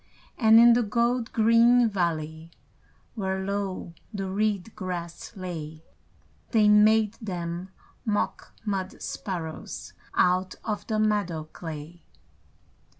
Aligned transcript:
And 0.35 0.59
in 0.59 0.73
the 0.73 0.81
gold 0.81 1.31
green 1.31 1.87
valley, 1.87 2.49
Where 3.13 3.45
low 3.45 3.93
the 4.11 4.27
reed 4.31 4.75
grass 4.75 5.31
lay, 5.35 5.83
They 6.49 6.67
made 6.69 7.13
them 7.21 7.69
mock 8.03 8.51
mud 8.65 8.99
sparrows 8.99 9.93
Out 10.15 10.55
of 10.63 10.87
the 10.87 10.97
meadow 10.97 11.43
clay. 11.43 12.01